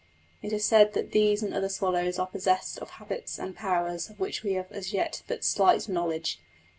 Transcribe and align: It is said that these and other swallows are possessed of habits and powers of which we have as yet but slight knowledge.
It 0.41 0.51
is 0.51 0.65
said 0.65 0.93
that 0.93 1.11
these 1.11 1.43
and 1.43 1.53
other 1.53 1.69
swallows 1.69 2.17
are 2.17 2.25
possessed 2.25 2.79
of 2.79 2.89
habits 2.89 3.37
and 3.37 3.55
powers 3.55 4.09
of 4.09 4.19
which 4.19 4.41
we 4.41 4.53
have 4.53 4.71
as 4.71 4.93
yet 4.93 5.21
but 5.27 5.43
slight 5.43 5.87
knowledge. 5.87 6.39